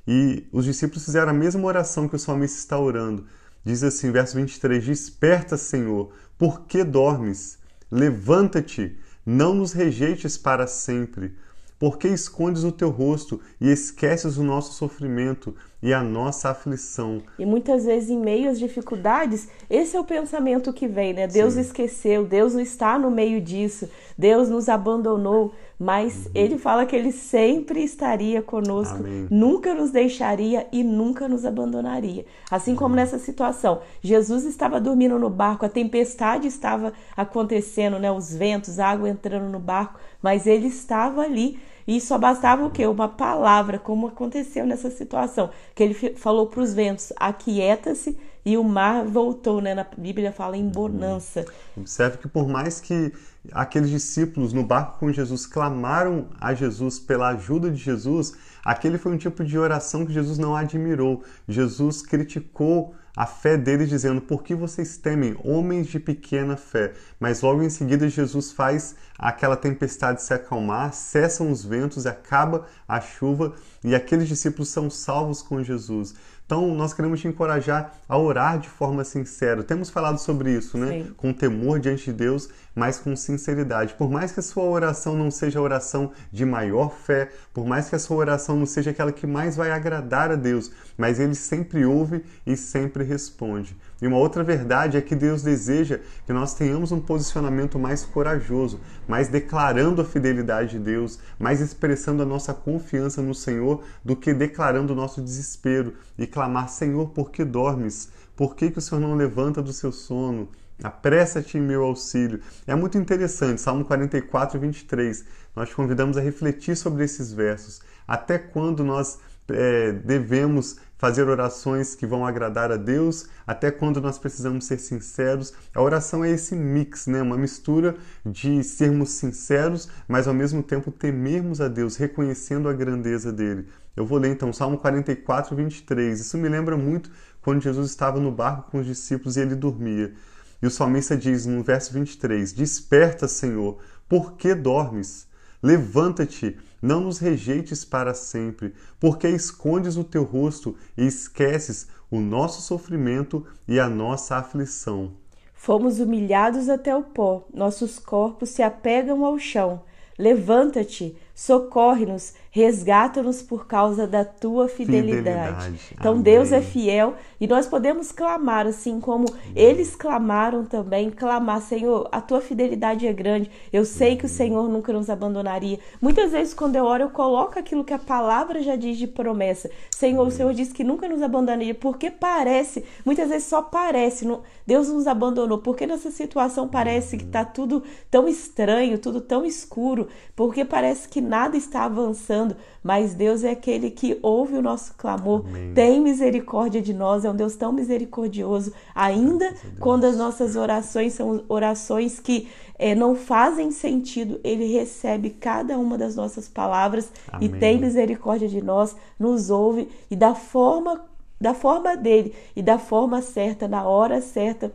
E 0.06 0.47
os 0.53 0.65
discípulos 0.65 1.05
fizeram 1.05 1.31
a 1.31 1.35
mesma 1.35 1.65
oração 1.65 2.09
que 2.09 2.17
o 2.17 2.19
salmista 2.19 2.59
está 2.59 2.79
orando. 2.79 3.25
Diz 3.65 3.83
assim, 3.83 4.11
verso 4.11 4.37
23: 4.37 4.85
Desperta, 4.85 5.56
Senhor, 5.56 6.12
por 6.37 6.62
que 6.67 6.83
dormes? 6.83 7.59
Levanta-te, 7.91 8.99
não 9.25 9.55
nos 9.55 9.73
rejeites 9.73 10.37
para 10.37 10.67
sempre. 10.67 11.37
Por 11.82 11.99
que 11.99 12.06
escondes 12.06 12.62
o 12.62 12.70
teu 12.70 12.90
rosto 12.90 13.40
e 13.61 13.69
esqueces 13.69 14.37
o 14.37 14.44
nosso 14.44 14.73
sofrimento 14.73 15.52
e 15.82 15.93
a 15.93 16.00
nossa 16.00 16.50
aflição? 16.50 17.20
E 17.37 17.44
muitas 17.44 17.84
vezes, 17.84 18.08
em 18.08 18.20
meio 18.20 18.49
às 18.49 18.56
dificuldades, 18.61 19.49
esse 19.69 19.96
é 19.96 19.99
o 19.99 20.05
pensamento 20.05 20.73
que 20.73 20.87
vem, 20.87 21.12
né? 21.12 21.26
Deus 21.26 21.55
Sim. 21.55 21.61
esqueceu, 21.62 22.25
Deus 22.25 22.55
não 22.55 22.61
está 22.61 22.96
no 22.96 23.11
meio 23.11 23.40
disso, 23.40 23.90
Deus 24.17 24.49
nos 24.49 24.69
abandonou, 24.69 25.55
mas 25.76 26.31
Ele 26.32 26.56
fala 26.56 26.87
que 26.87 26.94
Ele 26.94 27.11
sempre 27.11 27.82
estaria 27.82 28.40
conosco, 28.40 28.99
Amém. 28.99 29.26
nunca 29.29 29.75
nos 29.75 29.90
deixaria 29.90 30.69
e 30.70 30.84
nunca 30.84 31.26
nos 31.26 31.44
abandonaria. 31.44 32.25
Assim 32.49 32.76
como 32.76 32.94
nessa 32.94 33.19
situação, 33.19 33.81
Jesus 34.00 34.44
estava 34.44 34.81
dormindo 34.81 35.19
no 35.19 35.29
barco, 35.29 35.67
a 35.67 35.69
tempestade 35.69 36.46
estava 36.46 36.93
acontecendo, 37.17 37.98
né? 37.98 38.08
Os 38.12 38.32
ventos, 38.32 38.79
a 38.79 38.86
água 38.86 39.08
entrando 39.08 39.51
no 39.51 39.58
barco, 39.58 39.98
mas 40.22 40.46
Ele 40.46 40.69
estava 40.69 41.22
ali. 41.22 41.58
E 41.86 42.01
só 42.01 42.19
bastava 42.19 42.65
o 42.65 42.70
quê? 42.70 42.86
Uma 42.86 43.08
palavra, 43.08 43.79
como 43.79 44.06
aconteceu 44.06 44.67
nessa 44.67 44.91
situação. 44.91 45.51
Que 45.74 45.82
ele 45.82 45.94
falou 46.17 46.46
para 46.46 46.60
os 46.60 46.74
ventos: 46.74 47.12
aquieta-se, 47.17 48.17
e 48.44 48.56
o 48.56 48.65
mar 48.65 49.05
voltou, 49.05 49.61
né? 49.61 49.75
Na 49.75 49.87
Bíblia 49.96 50.32
fala 50.32 50.56
em 50.56 50.69
bonança. 50.69 51.44
Observe 51.77 52.19
que 52.19 52.29
por 52.29 52.49
mais 52.49 52.81
que 52.81 53.13
aqueles 53.53 53.91
discípulos 53.91 54.53
no 54.53 54.65
barco 54.65 54.99
com 54.99 55.13
Jesus 55.13 55.46
clamaram 55.46 56.27
a 56.41 56.53
Jesus 56.53 56.99
pela 56.99 57.29
ajuda 57.29 57.70
de 57.70 57.77
Jesus, 57.77 58.34
aquele 58.65 58.99
foi 58.99 59.13
um 59.13 59.19
tipo 59.19 59.44
de 59.44 59.58
oração 59.58 60.05
que 60.05 60.13
Jesus 60.13 60.39
não 60.39 60.56
admirou. 60.56 61.22
Jesus 61.49 62.03
criticou 62.03 62.94
a 63.17 63.27
fé 63.27 63.56
deles, 63.58 63.91
dizendo: 63.91 64.20
Por 64.20 64.43
que 64.43 64.55
vocês 64.55 64.96
temem, 64.96 65.37
homens 65.44 65.87
de 65.87 66.01
pequena 66.01 66.56
fé? 66.56 66.94
Mas 67.20 67.43
logo 67.43 67.63
em 67.63 67.70
seguida, 67.70 68.08
Jesus 68.08 68.53
faz 68.53 68.96
aquela 69.19 69.56
tempestade 69.56 70.22
se 70.22 70.32
acalmar, 70.32 70.93
cessam 70.93 71.51
os 71.51 71.65
ventos, 71.65 72.06
acaba 72.06 72.67
a 72.89 73.01
chuva 73.01 73.55
e 73.84 73.94
aqueles 73.94 74.29
discípulos 74.29 74.70
são 74.70 74.89
salvos 74.89 75.43
com 75.43 75.63
Jesus. 75.63 76.15
Então, 76.53 76.75
nós 76.75 76.93
queremos 76.93 77.19
te 77.19 77.27
encorajar 77.27 77.94
a 78.06 78.19
orar 78.19 78.59
de 78.59 78.69
forma 78.69 79.05
sincera. 79.05 79.63
Temos 79.63 79.89
falado 79.89 80.19
sobre 80.19 80.53
isso, 80.53 80.77
né? 80.77 81.05
Sim. 81.05 81.15
Com 81.17 81.32
temor 81.32 81.81
diante 81.81 82.05
de 82.05 82.13
Deus, 82.13 82.51
mas 82.75 82.99
com 82.99 83.17
sinceridade. 83.17 83.94
Por 83.94 84.11
mais 84.11 84.32
que 84.32 84.41
a 84.41 84.43
sua 84.43 84.65
oração 84.65 85.17
não 85.17 85.31
seja 85.31 85.59
a 85.59 85.63
oração 85.63 86.13
de 86.31 86.44
maior 86.44 86.93
fé, 86.93 87.31
por 87.55 87.65
mais 87.65 87.89
que 87.89 87.94
a 87.94 87.99
sua 87.99 88.19
oração 88.19 88.55
não 88.55 88.67
seja 88.67 88.91
aquela 88.91 89.13
que 89.13 89.27
mais 89.27 89.56
vai 89.56 89.71
agradar 89.71 90.31
a 90.31 90.37
Deus, 90.37 90.71
mas 90.99 91.19
Ele 91.19 91.35
sempre 91.35 91.87
ouve 91.87 92.23
e 92.47 92.55
sempre 92.55 93.03
responde. 93.03 93.75
E 94.03 94.06
uma 94.06 94.19
outra 94.19 94.43
verdade 94.43 94.97
é 94.97 95.01
que 95.01 95.15
Deus 95.15 95.44
deseja 95.44 96.01
que 96.27 96.32
nós 96.32 96.55
tenhamos 96.55 96.91
um 96.91 96.99
posicionamento 97.01 97.79
mais 97.79 98.05
corajoso, 98.05 98.81
mais 99.06 99.29
declarando 99.29 100.03
a 100.03 100.05
fidelidade 100.05 100.73
de 100.73 100.81
Deus, 100.81 101.21
mais 101.39 101.61
expressando 101.61 102.21
a 102.21 102.27
nossa 102.27 102.53
confiança 102.53 103.23
no 103.23 103.32
Senhor, 103.32 103.85
do 104.05 104.17
que 104.17 104.35
declarando 104.35 104.93
o 104.93 104.97
nosso 104.97 105.23
desespero 105.23 105.94
e 106.19 106.27
clamar: 106.27 106.69
Senhor, 106.69 107.11
por 107.11 107.31
que 107.31 107.44
dormes? 107.44 108.11
Por 108.35 108.56
que, 108.56 108.73
que 108.73 108.79
o 108.79 108.82
Senhor 108.82 109.01
não 109.01 109.15
levanta 109.15 109.63
do 109.63 109.73
seu 109.73 109.93
sono? 109.93 110.49
apressa-te 110.82 111.59
em 111.59 111.61
meu 111.61 111.85
auxílio. 111.85 112.41
É 112.67 112.75
muito 112.75 112.99
interessante, 112.99 113.61
Salmo 113.61 113.85
44, 113.85 114.59
23. 114.59 115.25
Nós 115.55 115.69
te 115.69 115.77
convidamos 115.77 116.17
a 116.17 116.21
refletir 116.21 116.77
sobre 116.77 117.05
esses 117.05 117.32
versos. 117.32 117.81
Até 118.06 118.37
quando 118.37 118.82
nós 118.82 119.21
é, 119.49 119.93
devemos 119.93 120.79
fazer 121.03 121.29
orações 121.29 121.97
que 121.97 122.06
vão 122.06 122.25
agradar 122.25 122.71
a 122.71 122.77
Deus, 122.77 123.27
até 123.44 123.73
quando 123.73 124.01
nós 124.01 124.21
precisamos 124.21 124.67
ser 124.67 124.79
sinceros. 124.79 125.53
A 125.75 125.82
oração 125.82 126.25
é 126.25 126.31
esse 126.31 126.55
mix, 126.55 127.09
né? 127.09 127.21
uma 127.21 127.37
mistura 127.37 127.97
de 128.25 128.63
sermos 128.63 129.11
sinceros, 129.11 129.89
mas 130.06 130.29
ao 130.29 130.32
mesmo 130.32 130.63
tempo 130.63 130.93
temermos 130.93 131.61
a 131.61 131.67
Deus, 131.67 131.97
reconhecendo 131.97 132.69
a 132.69 132.73
grandeza 132.73 133.32
dele. 133.32 133.67
Eu 133.97 134.06
vou 134.06 134.17
ler 134.17 134.31
então 134.31 134.53
Salmo 134.53 134.79
44, 134.79 135.56
23. 135.56 136.21
Isso 136.21 136.39
me 136.39 136.49
lembra 136.49 136.77
muito 136.77 137.11
quando 137.41 137.61
Jesus 137.61 137.91
estava 137.91 138.21
no 138.21 138.31
barco 138.31 138.71
com 138.71 138.79
os 138.79 138.87
discípulos 138.87 139.37
e 139.37 139.41
ele 139.41 139.56
dormia. 139.56 140.15
E 140.63 140.67
o 140.69 140.71
salmista 140.71 141.17
diz 141.17 141.47
no 141.47 141.65
verso 141.65 141.93
23: 141.93 142.53
Desperta, 142.53 143.27
Senhor, 143.27 143.81
por 144.09 144.35
que 144.35 144.55
dormes? 144.55 145.27
Levanta-te 145.62 146.58
não 146.82 147.00
nos 147.00 147.19
rejeites 147.19 147.84
para 147.84 148.12
sempre, 148.12 148.74
porque 148.98 149.28
escondes 149.28 149.96
o 149.96 150.02
teu 150.02 150.24
rosto 150.24 150.76
e 150.96 151.06
esqueces 151.06 151.86
o 152.10 152.19
nosso 152.19 152.60
sofrimento 152.60 153.46
e 153.69 153.78
a 153.78 153.88
nossa 153.88 154.36
aflição. 154.36 155.12
Fomos 155.54 156.00
humilhados 156.00 156.69
até 156.69 156.94
o 156.94 157.04
pó, 157.04 157.46
nossos 157.54 157.98
corpos 157.98 158.48
se 158.48 158.62
apegam 158.62 159.24
ao 159.24 159.38
chão. 159.38 159.84
Levanta-te, 160.19 161.16
socorre-nos, 161.34 162.34
resgata-nos 162.51 163.43
por 163.43 163.67
causa 163.67 164.06
da 164.06 164.24
tua 164.24 164.69
fidelidade. 164.69 165.65
fidelidade. 165.65 165.96
Então 165.98 166.12
Amém. 166.12 166.22
Deus 166.22 166.53
é 166.53 166.60
fiel 166.60 167.15
e 167.41 167.46
nós 167.46 167.67
podemos 167.67 168.12
clamar 168.12 168.67
assim 168.67 169.01
como 169.01 169.27
Amém. 169.29 169.53
eles 169.55 169.96
clamaram 169.96 170.65
também, 170.65 171.10
clamar, 171.10 171.62
Senhor, 171.62 172.08
a 172.12 172.20
tua 172.20 172.41
fidelidade 172.41 173.06
é 173.06 173.12
grande. 173.12 173.51
Eu 173.72 173.84
sei 173.84 174.08
Amém. 174.08 174.19
que 174.19 174.27
o 174.27 174.29
Senhor 174.29 174.69
nunca 174.69 174.93
nos 174.93 175.08
abandonaria. 175.08 175.79
Muitas 176.01 176.32
vezes 176.32 176.53
quando 176.53 176.77
eu 176.77 176.84
oro 176.84 177.05
eu 177.05 177.10
coloco 177.10 177.58
aquilo 177.58 177.84
que 177.84 177.94
a 177.94 177.98
palavra 177.98 178.62
já 178.62 178.77
diz 178.77 178.98
de 178.98 179.06
promessa. 179.06 179.70
Senhor, 179.91 180.27
o 180.27 180.31
Senhor 180.31 180.53
disse 180.53 180.74
que 180.74 180.84
nunca 180.84 181.08
nos 181.08 181.22
abandonaria, 181.22 181.74
porque 181.74 182.10
parece, 182.10 182.84
muitas 183.05 183.31
vezes 183.31 183.48
só 183.48 183.62
parece, 183.62 184.27
Deus 184.67 184.89
nos 184.89 185.06
abandonou, 185.06 185.58
porque 185.58 185.86
nessa 185.86 186.10
situação 186.10 186.69
parece 186.69 187.17
que 187.17 187.24
está 187.24 187.44
tudo 187.44 187.82
tão 188.10 188.29
estranho, 188.29 188.98
tudo 188.98 189.20
tão 189.20 189.44
escuro, 189.44 190.08
porque 190.36 190.65
parece 190.65 191.08
que 191.08 191.21
nada 191.22 191.56
está 191.56 191.84
avançando, 191.84 192.56
mas 192.82 193.14
Deus 193.14 193.44
é 193.44 193.50
aquele 193.50 193.91
que 193.91 194.19
ouve 194.22 194.56
o 194.56 194.62
nosso 194.62 194.94
clamor, 194.96 195.44
Amém. 195.46 195.72
tem 195.72 196.00
misericórdia 196.00 196.82
de 196.82 196.93
nós, 196.93 197.24
é 197.24 197.31
um 197.31 197.36
Deus 197.36 197.56
tão 197.56 197.72
misericordioso, 197.72 198.72
ainda 198.94 199.55
quando 199.79 200.05
as 200.05 200.17
nossas 200.17 200.56
orações 200.56 201.14
são 201.14 201.44
orações 201.48 202.20
que 202.20 202.48
é, 202.79 202.94
não 202.94 203.14
fazem 203.14 203.70
sentido, 203.70 204.41
Ele 204.43 204.67
recebe 204.67 205.31
cada 205.31 205.79
uma 205.79 205.96
das 205.96 206.17
nossas 206.17 206.48
palavras 206.48 207.10
Amém. 207.29 207.48
e 207.48 207.58
tem 207.58 207.79
misericórdia 207.79 208.48
de 208.48 208.60
nós, 208.60 208.96
nos 209.19 209.50
ouve 209.50 209.88
e 210.10 210.17
da 210.17 210.34
forma 210.34 211.05
da 211.41 211.55
forma 211.55 211.96
dele 211.96 212.32
e 212.55 212.62
da 212.62 212.79
forma 212.79 213.20
certa, 213.20 213.67
na 213.67 213.82
hora 213.82 214.20
certa, 214.20 214.72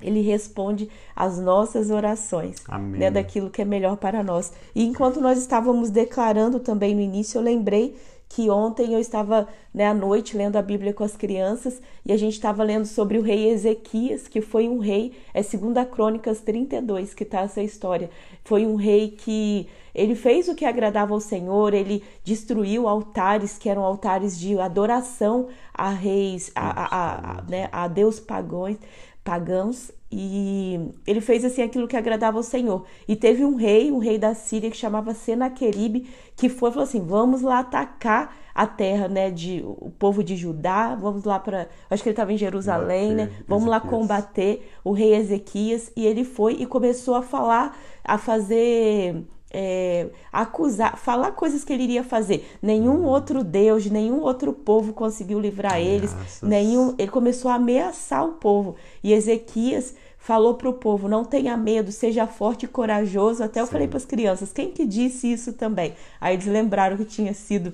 ele 0.00 0.20
responde 0.20 0.88
às 1.14 1.38
nossas 1.38 1.90
orações, 1.90 2.62
né, 2.98 3.10
daquilo 3.10 3.50
que 3.50 3.62
é 3.62 3.64
melhor 3.64 3.96
para 3.96 4.22
nós. 4.22 4.52
E 4.74 4.84
enquanto 4.84 5.20
nós 5.20 5.38
estávamos 5.38 5.90
declarando 5.90 6.60
também 6.60 6.94
no 6.94 7.00
início, 7.00 7.38
eu 7.38 7.42
lembrei 7.42 7.96
que 8.28 8.50
ontem 8.50 8.92
eu 8.92 8.98
estava 8.98 9.46
né, 9.72 9.86
à 9.86 9.94
noite 9.94 10.36
lendo 10.36 10.56
a 10.56 10.62
Bíblia 10.62 10.92
com 10.92 11.04
as 11.04 11.16
crianças 11.16 11.80
e 12.04 12.12
a 12.12 12.16
gente 12.16 12.32
estava 12.32 12.64
lendo 12.64 12.84
sobre 12.84 13.16
o 13.16 13.22
rei 13.22 13.48
Ezequias, 13.48 14.26
que 14.26 14.40
foi 14.40 14.68
um 14.68 14.78
rei, 14.78 15.12
é 15.32 15.42
segunda 15.42 15.84
Crônicas 15.84 16.40
32 16.40 17.14
que 17.14 17.22
está 17.22 17.42
essa 17.42 17.62
história. 17.62 18.10
Foi 18.42 18.66
um 18.66 18.74
rei 18.74 19.10
que 19.10 19.68
ele 19.94 20.16
fez 20.16 20.48
o 20.48 20.54
que 20.56 20.64
agradava 20.64 21.14
ao 21.14 21.20
Senhor, 21.20 21.72
ele 21.72 22.02
destruiu 22.24 22.88
altares 22.88 23.56
que 23.56 23.68
eram 23.68 23.84
altares 23.84 24.36
de 24.36 24.58
adoração 24.58 25.46
a 25.72 25.90
reis, 25.90 26.50
a, 26.56 26.68
a, 26.68 26.86
a, 26.86 27.38
a 27.38 27.42
né, 27.42 27.68
a 27.70 27.86
Deus 27.86 28.18
pagões, 28.18 28.78
pagãos 29.24 29.90
e 30.12 30.78
ele 31.06 31.20
fez 31.20 31.44
assim 31.44 31.62
aquilo 31.62 31.88
que 31.88 31.96
agradava 31.96 32.36
ao 32.36 32.42
Senhor. 32.42 32.84
E 33.08 33.16
teve 33.16 33.44
um 33.44 33.56
rei, 33.56 33.90
um 33.90 33.98
rei 33.98 34.16
da 34.16 34.32
Síria 34.34 34.70
que 34.70 34.76
chamava 34.76 35.12
Senaqueribe, 35.12 36.08
que 36.36 36.48
foi 36.48 36.70
falou 36.70 36.84
assim: 36.84 37.04
"Vamos 37.04 37.42
lá 37.42 37.60
atacar 37.60 38.36
a 38.54 38.66
terra, 38.66 39.08
né, 39.08 39.30
de 39.32 39.60
o 39.64 39.90
povo 39.98 40.22
de 40.22 40.36
Judá, 40.36 40.94
vamos 40.94 41.24
lá 41.24 41.40
para, 41.40 41.68
acho 41.90 42.02
que 42.02 42.08
ele 42.08 42.12
estava 42.12 42.32
em 42.32 42.36
Jerusalém, 42.38 43.12
né? 43.12 43.30
Vamos 43.48 43.68
lá 43.68 43.80
combater 43.80 44.70
o 44.84 44.92
rei 44.92 45.14
Ezequias". 45.16 45.90
E 45.96 46.06
ele 46.06 46.22
foi 46.22 46.52
e 46.60 46.66
começou 46.66 47.16
a 47.16 47.22
falar, 47.22 47.76
a 48.04 48.16
fazer 48.16 49.24
é, 49.54 50.08
acusar, 50.32 50.98
falar 50.98 51.30
coisas 51.30 51.62
que 51.62 51.72
ele 51.72 51.84
iria 51.84 52.02
fazer. 52.02 52.44
Nenhum 52.60 52.96
uhum. 52.96 53.04
outro 53.04 53.44
Deus, 53.44 53.86
nenhum 53.86 54.20
outro 54.20 54.52
povo 54.52 54.92
conseguiu 54.92 55.38
livrar 55.38 55.78
eles. 55.78 56.14
Nenhum, 56.42 56.94
ele 56.98 57.10
começou 57.10 57.50
a 57.50 57.54
ameaçar 57.54 58.26
o 58.26 58.32
povo. 58.32 58.74
E 59.02 59.12
Ezequias 59.12 59.94
falou 60.18 60.54
para 60.54 60.68
o 60.68 60.74
povo: 60.74 61.08
não 61.08 61.24
tenha 61.24 61.56
medo, 61.56 61.92
seja 61.92 62.26
forte 62.26 62.64
e 62.64 62.68
corajoso. 62.68 63.44
Até 63.44 63.60
eu 63.60 63.66
Sim. 63.66 63.72
falei 63.72 63.86
para 63.86 63.98
as 63.98 64.04
crianças: 64.04 64.52
quem 64.52 64.72
que 64.72 64.84
disse 64.84 65.32
isso 65.32 65.52
também? 65.52 65.94
Aí 66.20 66.34
eles 66.34 66.46
lembraram 66.46 66.96
que 66.96 67.04
tinha 67.04 67.32
sido 67.32 67.72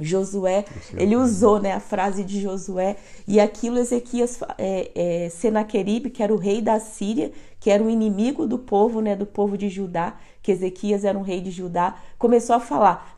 Josué, 0.00 0.64
ele 0.96 1.14
usou 1.14 1.60
né, 1.60 1.72
a 1.72 1.78
frase 1.78 2.24
de 2.24 2.40
Josué, 2.40 2.96
e 3.28 3.38
aquilo 3.38 3.78
Ezequias, 3.78 4.40
é, 4.58 4.90
é, 4.94 5.28
Senaqueribe, 5.28 6.10
que 6.10 6.22
era 6.22 6.34
o 6.34 6.36
rei 6.36 6.60
da 6.60 6.80
Síria, 6.80 7.30
que 7.60 7.70
era 7.70 7.82
o 7.82 7.88
inimigo 7.88 8.46
do 8.46 8.58
povo, 8.58 9.00
né, 9.00 9.14
do 9.14 9.24
povo 9.24 9.56
de 9.56 9.68
Judá, 9.68 10.18
que 10.44 10.52
Ezequias 10.52 11.06
era 11.06 11.18
um 11.18 11.22
rei 11.22 11.40
de 11.40 11.50
Judá, 11.50 11.96
começou 12.18 12.54
a 12.54 12.60
falar: 12.60 13.16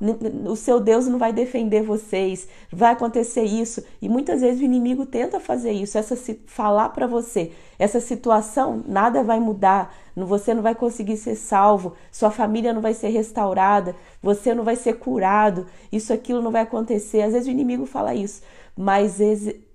o 0.49 0.55
seu 0.55 0.79
Deus 0.79 1.09
não 1.09 1.19
vai 1.19 1.33
defender 1.33 1.83
vocês, 1.83 2.47
vai 2.71 2.93
acontecer 2.93 3.43
isso. 3.43 3.85
E 4.01 4.09
muitas 4.09 4.43
vezes 4.43 4.61
o 4.61 4.65
inimigo 4.65 5.05
tenta 5.05 5.41
fazer 5.41 5.73
isso, 5.73 5.99
essa 5.99 6.17
falar 6.47 6.91
para 6.91 7.09
você, 7.09 7.51
essa 7.81 7.99
situação, 7.99 8.81
nada 8.87 9.25
vai 9.25 9.41
mudar, 9.41 9.93
você 10.15 10.55
não 10.55 10.63
vai 10.63 10.77
conseguir 10.77 11.17
ser 11.17 11.35
salvo, 11.35 11.95
sua 12.13 12.31
família 12.31 12.73
não 12.73 12.81
vai 12.81 12.95
ser 12.95 13.09
restaurada, 13.09 13.97
você 14.23 14.55
não 14.55 14.63
vai 14.63 14.77
ser 14.77 14.93
curado, 14.95 15.67
isso 15.91 16.13
aquilo 16.13 16.41
não 16.41 16.53
vai 16.53 16.63
acontecer. 16.63 17.23
Às 17.23 17.33
vezes 17.33 17.49
o 17.49 17.51
inimigo 17.51 17.87
fala 17.87 18.15
isso, 18.15 18.41
mas 18.77 19.19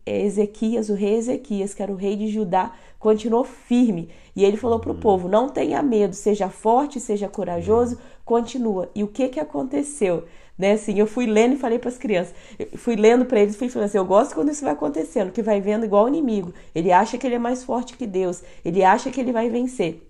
Ezequias, 0.05 0.89
o 0.89 0.93
rei 0.93 1.15
Ezequias, 1.15 1.73
que 1.73 1.83
era 1.83 1.91
o 1.91 1.97
rei 1.97 2.15
de 2.15 2.29
Judá, 2.29 2.71
continuou 2.97 3.43
firme. 3.43 4.09
E 4.35 4.43
ele 4.43 4.57
falou 4.57 4.79
para 4.79 4.91
o 4.91 4.95
povo: 4.95 5.27
não 5.27 5.49
tenha 5.49 5.81
medo, 5.81 6.15
seja 6.15 6.49
forte, 6.49 6.99
seja 6.99 7.27
corajoso, 7.27 7.97
continua. 8.23 8.89
E 8.95 9.03
o 9.03 9.07
que, 9.07 9.29
que 9.29 9.39
aconteceu? 9.39 10.23
Né, 10.57 10.73
assim, 10.73 10.99
eu 10.99 11.07
fui 11.07 11.25
lendo 11.25 11.53
e 11.53 11.57
falei 11.57 11.79
para 11.79 11.89
as 11.89 11.97
crianças, 11.97 12.35
fui 12.75 12.95
lendo 12.95 13.25
para 13.25 13.39
eles, 13.39 13.55
fui 13.55 13.67
falando 13.67 13.87
assim, 13.87 13.97
eu 13.97 14.05
gosto 14.05 14.35
quando 14.35 14.51
isso 14.51 14.63
vai 14.63 14.73
acontecendo, 14.73 15.31
que 15.31 15.41
vai 15.41 15.59
vendo 15.59 15.85
igual 15.85 16.05
o 16.05 16.07
inimigo. 16.07 16.53
Ele 16.75 16.91
acha 16.91 17.17
que 17.17 17.25
ele 17.25 17.35
é 17.35 17.39
mais 17.39 17.63
forte 17.63 17.97
que 17.97 18.05
Deus, 18.05 18.43
ele 18.63 18.83
acha 18.83 19.09
que 19.09 19.19
ele 19.19 19.31
vai 19.31 19.49
vencer. 19.49 20.07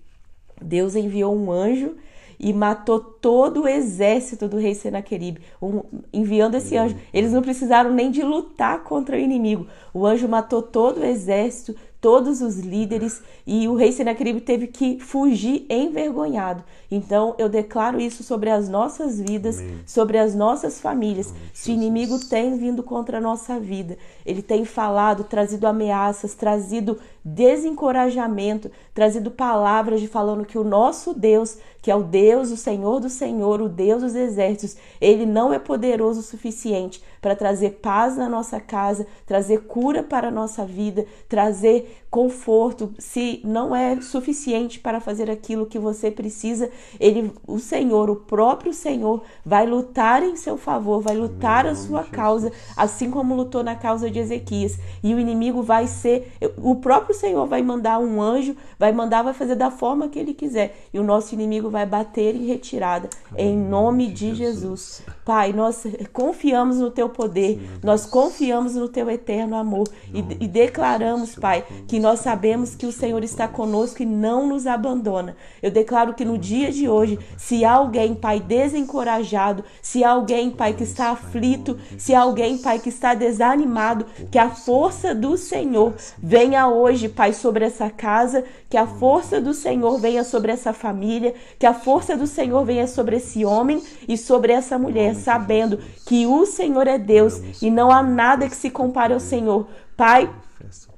Deus 0.61 0.95
enviou 0.95 1.33
um 1.33 1.49
anjo 1.49 1.95
e 2.43 2.51
matou 2.51 2.99
todo 2.99 3.61
o 3.61 3.67
exército 3.67 4.47
do 4.47 4.57
rei 4.57 4.73
Senaqueribe, 4.73 5.41
um, 5.61 5.83
enviando 6.11 6.55
esse 6.55 6.75
anjo. 6.75 6.97
Eles 7.13 7.31
não 7.31 7.41
precisaram 7.41 7.93
nem 7.93 8.09
de 8.09 8.23
lutar 8.23 8.83
contra 8.83 9.15
o 9.15 9.19
inimigo. 9.19 9.67
O 9.93 10.07
anjo 10.07 10.27
matou 10.27 10.61
todo 10.63 11.01
o 11.01 11.05
exército, 11.05 11.75
todos 12.01 12.41
os 12.41 12.57
líderes 12.57 13.21
e 13.45 13.67
o 13.67 13.75
rei 13.75 13.91
Senaqueribe 13.91 14.41
teve 14.41 14.65
que 14.65 14.99
fugir 14.99 15.67
envergonhado. 15.69 16.63
Então 16.89 17.35
eu 17.37 17.47
declaro 17.47 18.01
isso 18.01 18.23
sobre 18.23 18.49
as 18.49 18.67
nossas 18.67 19.21
vidas, 19.21 19.59
Amém. 19.59 19.79
sobre 19.85 20.17
as 20.17 20.33
nossas 20.33 20.81
famílias. 20.81 21.29
Amém. 21.29 21.41
Se 21.53 21.69
o 21.69 21.73
inimigo 21.73 22.19
tem 22.19 22.57
vindo 22.57 22.81
contra 22.81 23.19
a 23.19 23.21
nossa 23.21 23.59
vida, 23.59 23.97
ele 24.25 24.41
tem 24.41 24.65
falado, 24.65 25.23
trazido 25.23 25.67
ameaças, 25.67 26.33
trazido 26.33 26.97
desencorajamento, 27.23 28.71
trazido 28.93 29.31
palavras 29.31 30.01
de 30.01 30.07
falando 30.07 30.45
que 30.45 30.57
o 30.57 30.63
nosso 30.63 31.13
Deus, 31.13 31.57
que 31.81 31.91
é 31.91 31.95
o 31.95 32.03
Deus, 32.03 32.51
o 32.51 32.57
Senhor 32.57 32.99
do 32.99 33.09
Senhor, 33.09 33.61
o 33.61 33.69
Deus 33.69 34.01
dos 34.01 34.15
exércitos, 34.15 34.77
ele 34.99 35.25
não 35.25 35.53
é 35.53 35.59
poderoso 35.59 36.19
o 36.19 36.23
suficiente 36.23 37.01
para 37.21 37.35
trazer 37.35 37.79
paz 37.81 38.17
na 38.17 38.27
nossa 38.27 38.59
casa, 38.59 39.05
trazer 39.25 39.61
cura 39.61 40.01
para 40.01 40.29
a 40.29 40.31
nossa 40.31 40.65
vida, 40.65 41.05
trazer 41.29 42.01
conforto, 42.09 42.93
se 42.99 43.39
não 43.45 43.73
é 43.73 44.01
suficiente 44.01 44.79
para 44.79 44.99
fazer 44.99 45.31
aquilo 45.31 45.65
que 45.65 45.79
você 45.79 46.11
precisa, 46.11 46.69
ele, 46.99 47.31
o 47.47 47.57
Senhor, 47.57 48.09
o 48.09 48.17
próprio 48.17 48.73
Senhor, 48.73 49.23
vai 49.45 49.65
lutar 49.65 50.21
em 50.21 50.35
seu 50.35 50.57
favor, 50.57 51.01
vai 51.01 51.15
lutar 51.15 51.65
a 51.65 51.73
sua 51.73 52.03
causa, 52.03 52.51
assim 52.75 53.09
como 53.09 53.33
lutou 53.33 53.63
na 53.63 53.75
causa 53.75 54.11
de 54.11 54.19
Ezequias. 54.19 54.77
E 55.01 55.13
o 55.13 55.19
inimigo 55.19 55.63
vai 55.63 55.87
ser, 55.87 56.33
o 56.57 56.75
próprio 56.75 57.10
Senhor 57.13 57.45
vai 57.45 57.61
mandar 57.61 57.99
um 57.99 58.21
anjo, 58.21 58.55
vai 58.77 58.91
mandar, 58.91 59.23
vai 59.23 59.33
fazer 59.33 59.55
da 59.55 59.71
forma 59.71 60.09
que 60.09 60.19
ele 60.19 60.33
quiser, 60.33 60.87
e 60.93 60.99
o 60.99 61.03
nosso 61.03 61.33
inimigo 61.33 61.69
vai 61.69 61.85
bater 61.85 62.35
em 62.35 62.45
retirada, 62.45 63.09
em 63.37 63.57
nome 63.57 64.07
de 64.07 64.35
Jesus. 64.35 65.03
Pai, 65.25 65.53
nós 65.53 65.85
confiamos 66.11 66.77
no 66.77 66.91
teu 66.91 67.09
poder, 67.09 67.59
nós 67.83 68.05
confiamos 68.05 68.75
no 68.75 68.87
teu 68.89 69.09
eterno 69.09 69.55
amor. 69.55 69.87
E, 70.13 70.19
e 70.43 70.47
declaramos, 70.47 71.35
Pai, 71.35 71.63
que 71.87 71.99
nós 71.99 72.19
sabemos 72.19 72.75
que 72.75 72.85
o 72.85 72.91
Senhor 72.91 73.23
está 73.23 73.47
conosco 73.47 74.01
e 74.01 74.05
não 74.05 74.47
nos 74.47 74.67
abandona. 74.67 75.35
Eu 75.61 75.71
declaro 75.71 76.13
que 76.13 76.25
no 76.25 76.37
dia 76.37 76.71
de 76.71 76.89
hoje, 76.89 77.19
se 77.37 77.63
alguém, 77.63 78.13
Pai, 78.13 78.39
desencorajado, 78.39 79.63
se 79.81 80.03
alguém, 80.03 80.49
Pai, 80.51 80.73
que 80.73 80.83
está 80.83 81.09
aflito, 81.09 81.77
se 81.97 82.13
alguém, 82.13 82.57
Pai, 82.57 82.79
que 82.79 82.89
está 82.89 83.13
desanimado, 83.13 84.05
que 84.29 84.37
a 84.37 84.49
força 84.49 85.13
do 85.13 85.37
Senhor 85.37 85.93
venha 86.17 86.67
hoje, 86.67 87.00
Pai, 87.09 87.33
sobre 87.33 87.65
essa 87.65 87.89
casa, 87.89 88.43
que 88.69 88.77
a 88.77 88.87
força 88.87 89.39
do 89.39 89.53
Senhor 89.53 89.97
venha 89.99 90.23
sobre 90.23 90.51
essa 90.51 90.73
família, 90.73 91.33
que 91.59 91.65
a 91.65 91.73
força 91.73 92.15
do 92.15 92.27
Senhor 92.27 92.65
venha 92.65 92.87
sobre 92.87 93.17
esse 93.17 93.45
homem 93.45 93.81
e 94.07 94.17
sobre 94.17 94.53
essa 94.53 94.77
mulher, 94.77 95.15
sabendo 95.15 95.79
que 96.05 96.25
o 96.25 96.45
Senhor 96.45 96.87
é 96.87 96.97
Deus 96.97 97.41
e 97.61 97.69
não 97.69 97.91
há 97.91 98.01
nada 98.01 98.47
que 98.47 98.55
se 98.55 98.69
compare 98.69 99.13
ao 99.13 99.19
Senhor. 99.19 99.67
Pai, 99.95 100.29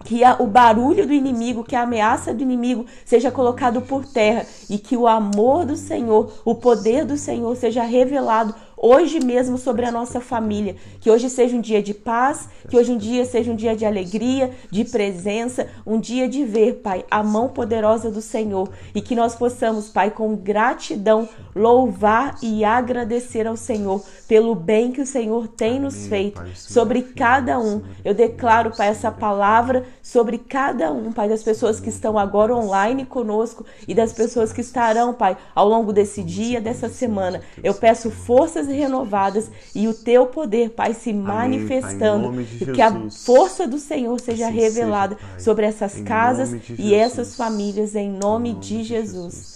que 0.03 0.21
o 0.39 0.47
barulho 0.47 1.07
do 1.07 1.13
inimigo, 1.13 1.63
que 1.63 1.75
a 1.75 1.83
ameaça 1.83 2.33
do 2.33 2.43
inimigo 2.43 2.85
seja 3.05 3.31
colocado 3.31 3.81
por 3.81 4.05
terra 4.05 4.45
e 4.69 4.77
que 4.77 4.97
o 4.97 5.07
amor 5.07 5.65
do 5.65 5.75
Senhor, 5.75 6.31
o 6.43 6.55
poder 6.55 7.05
do 7.05 7.17
Senhor 7.17 7.55
seja 7.55 7.83
revelado 7.83 8.53
hoje 8.83 9.23
mesmo 9.23 9.57
sobre 9.57 9.85
a 9.85 9.91
nossa 9.91 10.19
família. 10.19 10.75
Que 10.99 11.09
hoje 11.09 11.29
seja 11.29 11.55
um 11.55 11.61
dia 11.61 11.81
de 11.81 11.93
paz, 11.93 12.49
que 12.67 12.75
hoje 12.75 12.91
um 12.91 12.97
dia 12.97 13.23
seja 13.23 13.49
um 13.49 13.55
dia 13.55 13.77
de 13.77 13.85
alegria, 13.85 14.51
de 14.69 14.83
presença, 14.83 15.69
um 15.87 15.97
dia 15.97 16.27
de 16.27 16.43
ver, 16.43 16.81
Pai, 16.83 17.05
a 17.09 17.23
mão 17.23 17.47
poderosa 17.47 18.11
do 18.11 18.21
Senhor 18.21 18.69
e 18.93 19.01
que 19.01 19.15
nós 19.15 19.35
possamos, 19.35 19.87
Pai, 19.87 20.11
com 20.11 20.35
gratidão 20.35 21.29
louvar 21.55 22.35
e 22.41 22.65
agradecer 22.65 23.47
ao 23.47 23.55
Senhor 23.55 24.03
pelo 24.27 24.53
bem 24.53 24.91
que 24.91 25.01
o 25.01 25.05
Senhor 25.05 25.47
tem 25.47 25.79
nos 25.79 26.07
feito 26.07 26.43
sobre 26.53 27.03
cada 27.03 27.57
um. 27.59 27.81
Eu 28.03 28.13
declaro, 28.13 28.75
Pai, 28.75 28.89
essa 28.89 29.11
palavra 29.11 29.85
sobre 30.03 30.37
cada 30.37 30.91
um, 30.91 31.13
Pai, 31.13 31.29
das 31.29 31.41
pessoas 31.41 31.79
que 31.79 31.87
estão 31.87 32.19
agora 32.19 32.53
online 32.53 33.05
conosco 33.05 33.65
e 33.87 33.95
das 33.95 34.11
pessoas 34.11 34.51
que 34.51 34.59
estarão, 34.59 35.13
Pai, 35.13 35.37
ao 35.55 35.67
longo 35.67 35.93
desse 35.93 36.21
dia, 36.21 36.59
dessa 36.59 36.89
semana. 36.89 37.41
Eu 37.63 37.73
peço 37.73 38.11
forças 38.11 38.67
renovadas 38.67 39.49
e 39.73 39.87
o 39.87 39.93
teu 39.93 40.25
poder, 40.25 40.71
Pai, 40.71 40.93
se 40.93 41.13
manifestando. 41.13 42.27
Amém, 42.27 42.45
que 42.45 42.81
a 42.81 43.09
força 43.09 43.65
do 43.65 43.79
Senhor 43.79 44.19
seja 44.19 44.49
assim 44.49 44.57
revelada 44.57 45.17
sobre 45.39 45.65
essas 45.65 46.01
casas 46.01 46.53
e 46.77 46.93
essas 46.93 47.35
famílias, 47.35 47.95
em 47.95 48.11
nome 48.11 48.53
de 48.55 48.83
Jesus. 48.83 49.52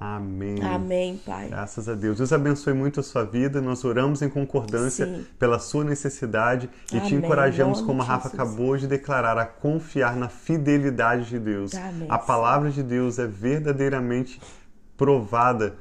Amém. 0.00 0.62
Amém, 0.62 1.20
Pai. 1.26 1.48
Graças 1.48 1.88
a 1.88 1.94
Deus. 1.94 2.18
Deus 2.18 2.32
abençoe 2.32 2.72
muito 2.72 3.00
a 3.00 3.02
sua 3.02 3.24
vida. 3.24 3.60
Nós 3.60 3.84
oramos 3.84 4.22
em 4.22 4.28
concordância 4.28 5.04
Sim. 5.06 5.26
pela 5.36 5.58
sua 5.58 5.82
necessidade 5.82 6.70
e 6.92 6.98
Amém. 6.98 7.08
te 7.08 7.14
encorajamos, 7.16 7.80
como 7.80 8.00
a 8.00 8.04
Rafa 8.04 8.28
Jesus. 8.28 8.40
acabou 8.40 8.76
de 8.76 8.86
declarar, 8.86 9.36
a 9.36 9.44
confiar 9.44 10.14
na 10.14 10.28
fidelidade 10.28 11.28
de 11.28 11.38
Deus. 11.40 11.74
Amém. 11.74 12.06
A 12.08 12.16
palavra 12.16 12.70
de 12.70 12.80
Deus 12.80 13.18
é 13.18 13.26
verdadeiramente 13.26 14.40
provada 14.96 15.74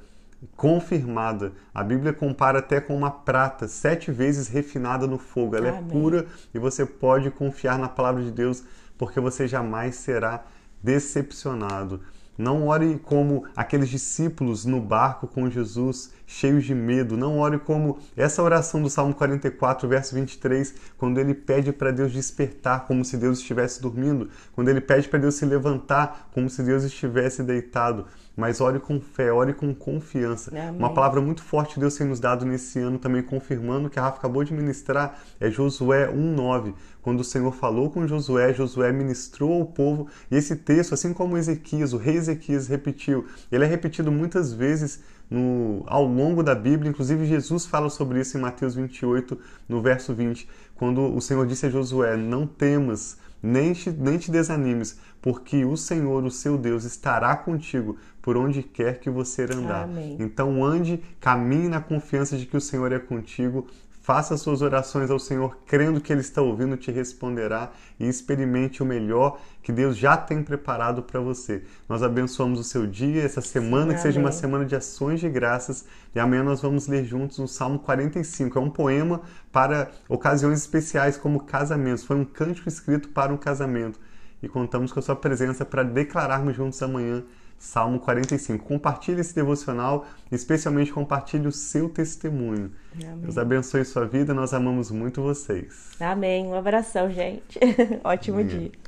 confirmada. 0.56 1.54
A 1.74 1.84
Bíblia 1.84 2.14
compara 2.14 2.60
até 2.60 2.80
com 2.80 2.96
uma 2.96 3.12
prata 3.12 3.68
sete 3.68 4.12
vezes 4.12 4.48
refinada 4.48 5.08
no 5.08 5.18
fogo. 5.18 5.56
Ela 5.56 5.68
é 5.68 5.70
Amém. 5.72 5.84
é 5.84 5.92
pura 5.92 6.26
e 6.54 6.60
você 6.60 6.86
pode 6.86 7.30
confiar 7.32 7.78
na 7.78 7.88
palavra 7.88 8.24
de 8.24 8.32
Deus 8.32 8.64
porque 8.98 9.20
você 9.20 9.48
jamais 9.48 9.96
será 9.96 10.44
decepcionado. 10.82 12.02
Não 12.38 12.68
ore 12.68 13.00
como 13.00 13.46
aqueles 13.56 13.90
discípulos 13.90 14.64
no 14.66 14.80
barco 14.80 15.28
com 15.28 15.50
Jesus, 15.50 16.12
cheios 16.28 16.66
de 16.66 16.76
medo. 16.76 17.18
Não 17.18 17.40
ore 17.40 17.58
como 17.58 17.98
essa 18.16 18.44
oração 18.44 18.84
do 18.84 18.90
Salmo 18.90 19.16
44, 19.16 19.88
verso 19.88 20.14
23, 20.14 20.76
quando 20.98 21.18
ele 21.20 21.34
pede 21.34 21.72
para 21.72 21.90
Deus 21.90 22.12
despertar, 22.12 22.86
como 22.86 23.04
se 23.04 23.18
Deus 23.18 23.40
estivesse 23.40 23.82
dormindo. 23.82 24.30
Quando 24.54 24.68
ele 24.68 24.82
pede 24.82 25.08
para 25.08 25.18
Deus 25.18 25.36
se 25.36 25.46
levantar, 25.46 26.30
como 26.34 26.50
se 26.50 26.62
Deus 26.62 26.84
estivesse 26.84 27.42
deitado 27.42 28.06
mas 28.38 28.62
ore 28.62 28.80
com 28.80 29.02
fé, 29.02 29.34
ore 29.34 29.52
com 29.52 29.74
confiança. 29.74 30.52
Amém. 30.52 30.78
Uma 30.78 30.94
palavra 30.94 31.20
muito 31.20 31.42
forte 31.42 31.74
que 31.74 31.80
Deus 31.80 31.96
tem 31.96 32.06
nos 32.06 32.20
dado 32.20 32.46
nesse 32.46 32.78
ano, 32.80 33.00
também 33.00 33.24
confirmando 33.24 33.90
que 33.90 33.98
a 33.98 34.04
Rafa 34.04 34.20
acabou 34.20 34.44
de 34.44 34.54
ministrar, 34.54 35.20
é 35.40 35.50
Josué 35.50 36.08
1,9. 36.08 36.76
Quando 37.02 37.22
o 37.22 37.24
Senhor 37.24 37.52
falou 37.52 37.90
com 37.90 38.08
Josué, 38.08 38.54
Josué 38.54 38.92
ministrou 38.92 39.54
ao 39.54 39.66
povo, 39.66 40.08
e 40.30 40.36
esse 40.36 40.56
texto, 40.56 40.94
assim 40.94 41.14
como 41.14 41.36
Ezequias, 41.36 41.94
o 41.94 41.98
rei 41.98 42.16
Ezequias 42.16 42.68
repetiu, 42.68 43.26
ele 43.52 43.64
é 43.64 43.68
repetido 43.68 44.12
muitas 44.12 44.54
vezes 44.54 45.02
no, 45.30 45.84
ao 45.88 46.06
longo 46.06 46.42
da 46.42 46.56
Bíblia, 46.56 46.90
inclusive 46.90 47.26
Jesus 47.26 47.66
fala 47.66 47.90
sobre 47.90 48.22
isso 48.22 48.38
em 48.38 48.42
Mateus 48.42 48.76
28, 48.76 49.38
no 49.68 49.82
verso 49.82 50.14
20, 50.14 50.48
quando 50.76 51.02
o 51.14 51.20
Senhor 51.22 51.46
disse 51.46 51.66
a 51.66 51.70
Josué: 51.70 52.16
Não 52.16 52.48
temas, 52.48 53.18
nem 53.42 53.74
te, 53.74 53.92
nem 53.92 54.18
te 54.18 54.32
desanimes, 54.32 55.00
porque 55.22 55.66
o 55.66 55.76
Senhor, 55.76 56.24
o 56.24 56.32
seu 56.32 56.58
Deus, 56.58 56.86
estará 56.86 57.36
contigo 57.36 57.98
por 58.22 58.38
onde 58.38 58.64
quer 58.64 59.00
que 59.00 59.10
você 59.10 59.44
andar. 59.44 59.84
Amém. 59.84 60.18
Então 60.20 60.64
ande, 60.64 61.02
caminhe 61.20 61.68
na 61.68 61.82
confiança 61.82 62.38
de 62.38 62.46
que 62.46 62.58
o 62.58 62.62
Senhor 62.62 62.92
é 62.92 63.00
contigo, 63.00 63.68
Faça 64.08 64.38
suas 64.38 64.62
orações 64.62 65.12
ao 65.12 65.20
Senhor, 65.20 65.58
crendo 65.66 66.00
que 66.00 66.14
Ele 66.14 66.22
está 66.22 66.42
ouvindo, 66.42 66.78
te 66.78 66.90
responderá 66.90 67.72
e 68.00 68.08
experimente 68.08 68.82
o 68.82 68.86
melhor 68.86 69.38
que 69.62 69.70
Deus 69.70 69.98
já 69.98 70.16
tem 70.16 70.42
preparado 70.42 71.04
para 71.04 71.20
você. 71.20 71.66
Nós 71.90 72.02
abençoamos 72.02 72.58
o 72.58 72.64
seu 72.64 72.88
dia, 72.88 73.22
essa 73.22 73.42
semana, 73.42 73.90
Sim, 73.90 73.96
que 73.96 74.02
seja 74.04 74.18
uma 74.18 74.32
semana 74.32 74.64
de 74.64 74.78
ações 74.78 75.20
de 75.20 75.28
graças. 75.28 75.84
E 76.16 76.20
amanhã 76.22 76.42
nós 76.42 76.62
vamos 76.62 76.88
ler 76.88 77.04
juntos 77.04 77.38
o 77.38 77.50
Salmo 77.50 77.80
45. 77.80 78.58
É 78.58 78.62
um 78.62 78.70
poema 78.70 79.24
para 79.52 79.92
ocasiões 80.08 80.60
especiais, 80.60 81.18
como 81.18 81.44
casamentos. 81.44 82.06
Foi 82.06 82.16
um 82.16 82.24
cântico 82.24 82.70
escrito 82.70 83.10
para 83.10 83.34
um 83.34 83.38
casamento. 83.38 84.00
E 84.42 84.48
contamos 84.48 84.94
com 84.94 85.02
a 85.02 85.04
sua 85.04 85.18
presença 85.18 85.66
para 85.66 85.84
declararmos 85.84 86.56
juntos 86.56 86.82
amanhã 86.82 87.26
Salmo 87.58 88.00
45. 88.00 88.64
Compartilhe 88.66 89.22
esse 89.22 89.34
devocional, 89.34 90.06
especialmente 90.32 90.92
compartilhe 90.92 91.48
o 91.48 91.52
seu 91.52 91.90
testemunho. 91.90 92.72
Amém. 92.96 93.18
Deus 93.22 93.38
abençoe 93.38 93.84
sua 93.84 94.06
vida, 94.06 94.34
nós 94.34 94.54
amamos 94.54 94.92
muito 94.92 95.22
vocês. 95.22 95.92
Amém. 96.00 96.46
Um 96.46 96.56
abração, 96.56 97.10
gente. 97.12 97.60
Ótimo 98.04 98.40
Amém. 98.40 98.48
dia. 98.48 98.87